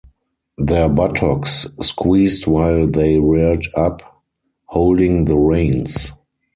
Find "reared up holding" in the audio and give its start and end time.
3.19-5.25